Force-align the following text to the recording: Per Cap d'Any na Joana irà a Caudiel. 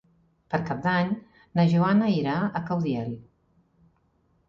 Per 0.53 0.59
Cap 0.69 0.81
d'Any 0.85 1.11
na 1.61 1.67
Joana 1.75 2.09
irà 2.17 2.41
a 2.61 2.65
Caudiel. 2.73 3.17